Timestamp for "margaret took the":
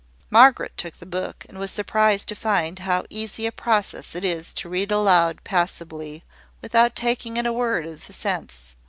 0.31-1.05